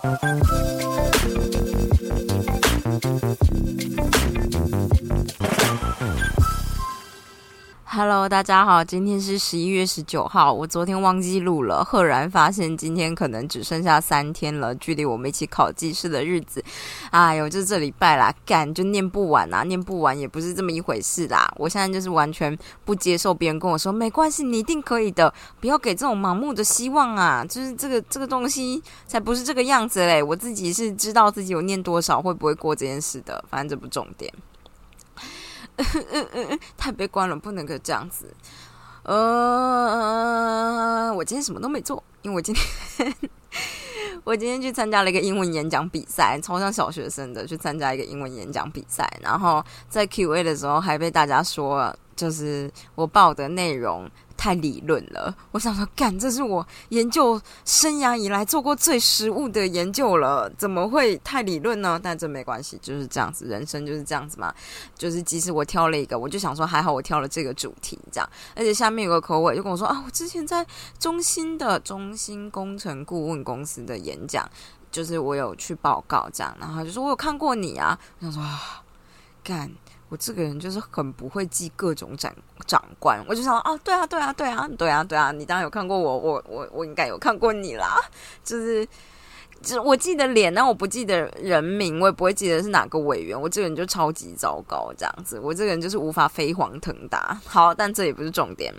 [0.00, 0.31] Thank you.
[8.04, 10.52] Hello，大家好，今天是十一月十九号。
[10.52, 16.60] 我昨天忘记录了，赫然发现今天可能只剩下三天了，距离我们一起考技师的日子，
[17.12, 21.48] 哎呦，就这礼拜啦，干就念不完啊，念不完也不是这么一回事啦。
[21.56, 30.20] 我现在就是完全不接受别人跟我说没关系，你一定可以的，不要给这种盲目的希望啊，就是这个这个东西才不是这个样子嘞。
[30.20, 34.34] 我自己是知道自己有念多少，会不会过这件事的，反正这不重点。
[36.76, 38.34] 太悲观了，不能够这样子。
[39.04, 39.14] 呃，
[41.14, 42.64] 我今天什么都没做，因为我今天
[44.24, 54.08] 我今天去参加了一个英文演讲比赛，超像小学生的去参加一个英文演讲比赛，然后在 Q&A 的时候还被大家说，就是我报的内容。
[54.42, 62.00] 太理论了，我想说，干，这是我研究生涯以来做过最实务的研究了，怎么会太理论呢？
[62.02, 64.52] 但这没关系，就是这样子，人生就是这样子嘛。
[64.98, 68.28] 就是即使我挑了一个，我就想说，还好我挑了这个主题，这样。
[68.56, 70.66] 而且下面有个口尾就跟我说啊，我之前在
[70.98, 74.44] 中心的中心工程顾问公司的演讲，
[74.90, 78.82] 就是我有去报告这样，然后就说我有看过你啊，我想说啊，
[79.44, 79.70] 干。
[80.12, 82.30] 我这个人就是很不会记各种长
[82.66, 87.96] 长官，我就想哦，对啊，对啊，对啊，对啊，对啊，你当然有看过我，我我我应该有看过你啦，
[88.44, 88.86] 就是
[89.62, 97.40] 就我记得脸，但我不记得人名，我也不会记得是哪个委员，我这个人就超级糟糕，这样子，我这个人就是无法飞黄腾达。
[97.46, 98.70] 好，但这也不是重点。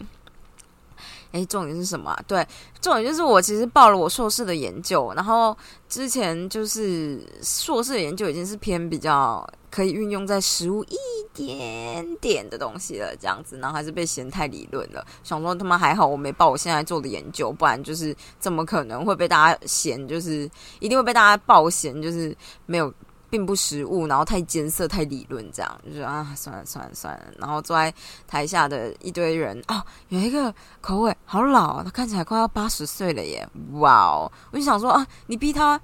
[1.31, 2.15] 诶，重点是什么？
[2.27, 2.47] 对，
[2.79, 5.57] 重点就是我其实报了我硕士的研究，然后
[5.89, 10.95] 之前就是硕士的研究已经是偏比较可以运用在实物一
[11.33, 15.05] 点点的东西了，这样子，然后还是被嫌太理论了。
[15.23, 22.93] 想说他妈还好我没报我现在做的研究，不然就是怎么可能会被大家嫌，就是一定会被大家报嫌，就是没有。
[23.33, 27.25] 并不实物，然后太艰涩、太理论，这样就是啊，算了算了算了。
[27.39, 27.91] 然后坐在
[28.27, 33.43] 台下的一堆人，哦，有一个口味好老，他看起来快要八十岁了耶！
[33.71, 35.81] 哇哦，我就想说啊，你逼他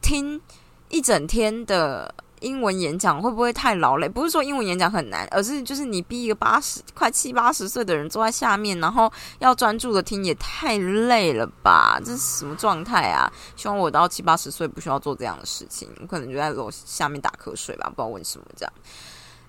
[0.00, 0.40] 听
[0.88, 2.14] 一整天的。
[2.44, 4.06] 英文演讲会不会太劳累？
[4.06, 11.98] 不是说英文演讲很难，而是就是你逼一个八十快七八十岁的人坐在下面，然后要专注的听，也太累了吧？
[12.04, 13.32] 这是什么状态啊？
[13.56, 18.72] 希望我到七八十岁不需要做这样的事情，我可能就在楼下面打瞌睡吧，不知道为什么这样。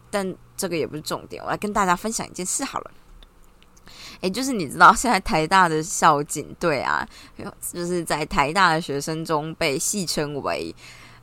[0.10, 2.92] 但这个也不是重点，我来跟大家分享一件事好了。
[4.22, 7.06] 诶，就是你知道现在台大的校警队啊，
[7.74, 10.74] 就是在台大的学生中被戏称为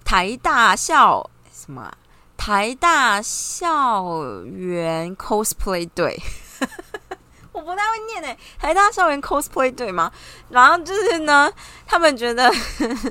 [0.04, 1.26] 台大校。
[1.64, 1.82] 什么？
[1.82, 1.94] 啊
[2.34, 6.20] 台大校园 cosplay 队，
[7.52, 8.36] 我不太会念诶。
[8.58, 10.10] 台大校园 cosplay 队吗？
[10.48, 11.48] 然后就是呢，
[11.86, 12.50] 他们觉得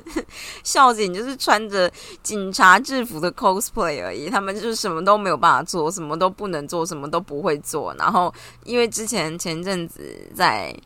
[0.62, 1.90] 校警就是穿着
[2.22, 7.94] 警察制服的 cosplay 而已，他们就是什么都没有办法做，什么都不能做，什么都不会做。
[7.94, 8.30] 然后
[8.64, 10.76] 因为之前前阵子在。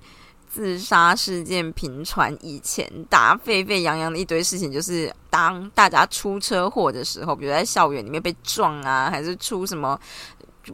[0.56, 10.00] 自杀事件频传以前，大家沸沸扬扬的一堆事情，就是当大家出车祸的时候，比如在校园里面被撞啊，还是出什么。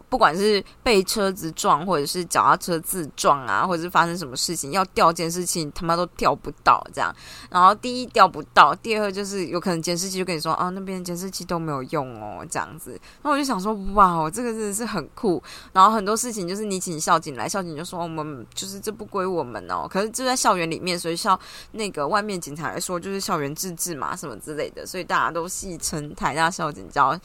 [0.09, 7.15] 不管是被车子撞，或者是脚踏车自撞啊，或者是发生什么事情要调监视器，他妈都调不到这样。
[7.51, 12.99] 然后第一调不到，第二就是有可能监视器就跟你说啊，那边监视器都没有用哦，这样子。
[13.23, 15.43] 那我就想说，哇，这个真的是很酷。
[15.73, 19.87] 然后很多事情就是你请校警来，校警就说我们就是这不归我们哦。
[19.89, 21.39] 可是就在校园里面，所以校
[21.73, 27.19] 那个外面警察来说就是校园自治嘛，什么之类的，所以大家都戏称台大校警叫。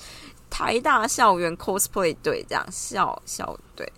[0.49, 3.91] 台大校园 cosplay 队这样笑笑对，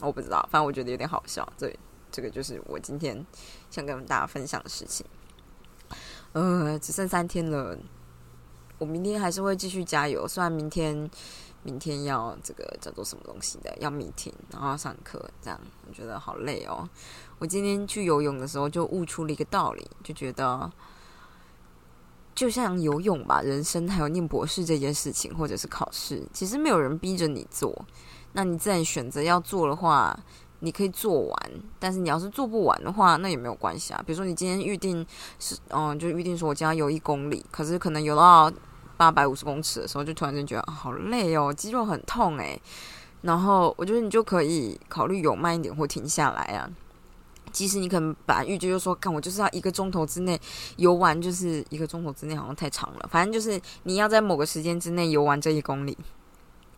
[0.00, 1.46] 我不知道，反正我觉得有点好笑。
[1.58, 1.78] 对，
[2.10, 3.26] 这个就是我今天
[3.70, 5.04] 想跟大家分享的事情。
[6.32, 7.76] 呃，只剩三天了，
[8.78, 10.26] 我明天还是会继续加油。
[10.26, 11.10] 虽然明天
[11.62, 16.88] 明天要这个叫做什么东西的，要 meeting，然后上课，这样我觉得好累哦。
[17.38, 20.70] 我今天去游泳的时候就悟出了一个道理，就觉得。
[22.38, 27.84] 就像游泳吧，人生还有念博士这件事情，或者是考试，其实没有人逼着你做，
[28.34, 30.16] 那你自然选择要做的话，
[30.60, 31.52] 你可以做完。
[31.80, 34.00] 但是你要是做不完的话，那也没有关系啊。
[34.06, 35.04] 比如说你今天预定
[35.40, 38.48] 是，嗯，就预定说我今天游一公里，可是可能游到
[38.96, 42.62] 八百五十公尺的时候，就突然间觉得好累哦，肌肉很痛诶。
[43.22, 46.70] 然后我觉得你就可以考虑游慢一点或停下来啊。
[47.58, 50.40] 即使你可能把预计就说，看我就是要一个钟头之内
[50.76, 53.08] 游完，就是一个钟头之内好像太长了。
[53.10, 55.98] 反正就是你要在某个时间之内游完这一公里。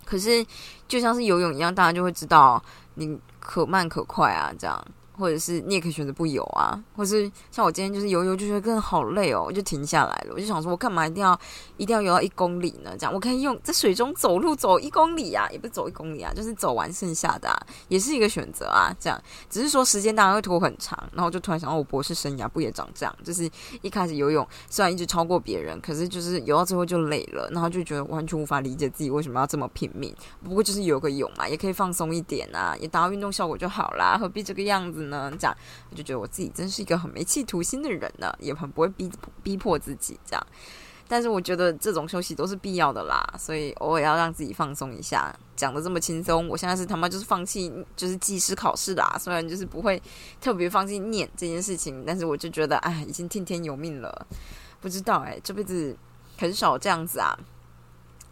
[0.07, 0.43] 可是
[0.89, 4.83] 就像是游泳一样，大家就会知道你可慢可快啊，这样
[5.21, 10.33] 或者是你也可以选择不游啊，或是像我今天就是游游就觉得更好累哦，我就停下来了。
[10.35, 11.39] 我就想说，我干嘛一定要
[11.77, 12.97] 一定要游到一公里呢？
[12.99, 18.91] 这样我可以用在水中走路走一公里啊，也不是走一公里啊，就是走完剩下的，啊，也是一个选择啊。
[18.99, 23.15] 这样只是说时间当然会拖很长，然后就突然想到，我博士生涯不也长这样？
[23.23, 23.49] 就是
[23.83, 30.15] 一开始游泳虽然一直超过别人，可是就是游到最后就累了，然后就觉得完全无法理解自己为什么要这么拼命。
[30.43, 35.10] 不过就是游个泳嘛，也可以放松一点啊，也达到运动效果就好啦，何必这个样子呢？
[35.11, 35.57] 呢这样
[35.91, 39.11] 我就觉得我自己真是一个很没企图心的人呢，也很不会逼
[39.43, 40.47] 逼迫自己这样。
[41.07, 45.35] 但是我觉得这种休息都是必要的啦，所以偶尔要让自己放松一下。
[45.57, 49.17] 讲的这么轻松，我现在是他妈就是放弃，就是技师考试啦。
[49.19, 50.01] 虽然就是不会
[50.41, 54.25] 特别放弃念这件事情，但是我就觉得，哎，已经听天由命了。
[54.81, 55.97] 不知道哎，这辈子
[56.39, 57.37] 很少这样子啊。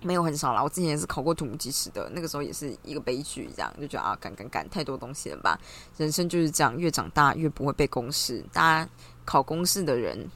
[0.02, 5.58] 没有很少啦，我之前也是考过土木技师的，那个时候也是一个悲剧，这样就觉得啊，赶赶赶，太多东西了吧？
[5.96, 8.44] 人生就是这样，越长大越不会背公式。
[8.52, 8.90] 大家
[9.24, 10.30] 考公式的人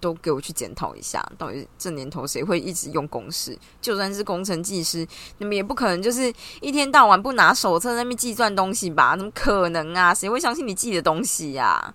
[0.00, 3.58] 都给我去检讨一下，到底这年头谁会一直用公式？
[3.80, 5.06] 就算是工程技师，
[5.38, 9.16] 你们也不可能就是一天到晚不拿手册那边计算东西吧？
[9.16, 10.14] 怎么可能啊？
[10.14, 11.92] 谁会相信你记的东西呀？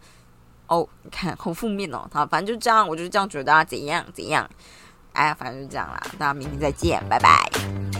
[0.68, 4.50] 哦，你看好负面哦，好，反正就这样，我就这样觉得啊，怎样怎样。
[5.14, 7.99] 哎，反正就这样啦，那明天再见，拜拜。